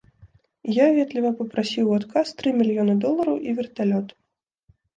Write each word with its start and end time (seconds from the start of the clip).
Я 0.75 0.87
ветліва 0.95 1.31
прасіў 1.51 1.85
у 1.93 1.93
адказ 1.99 2.27
тры 2.41 2.49
мільёны 2.63 2.99
долараў 3.07 3.37
і 3.51 3.57
верталёт. 3.61 4.07